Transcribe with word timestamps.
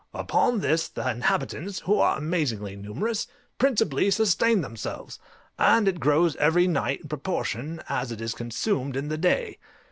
Upon 0.15 0.61
this 0.61 0.87
the 0.87 1.07
inhabitants, 1.07 1.81
who 1.81 1.99
are 1.99 2.17
amazingly 2.17 2.75
numerous, 2.75 3.27
principally 3.59 4.09
sustain 4.09 4.61
themselves, 4.61 5.19
and 5.59 5.87
it 5.87 5.99
grows 5.99 6.35
every 6.37 6.67
night 6.67 7.01
in 7.01 7.07
proportion 7.07 7.83
as 7.87 8.11
it 8.11 8.19
is 8.19 8.33
consumed 8.33 8.97
in 8.97 9.09
the 9.09 9.17
day. 9.19 9.59